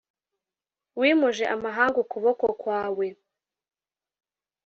wimuje 0.99 1.43
amahanga 1.55 1.97
ukuboko 2.03 2.45
kwawe 2.61 3.07